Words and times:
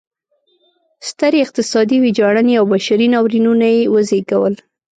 سترې 1.09 1.39
اقتصادي 1.45 1.97
ویجاړنې 2.01 2.53
او 2.59 2.65
بشري 2.73 3.07
ناورینونه 3.13 3.65
یې 3.75 3.81
وزېږول. 3.93 4.55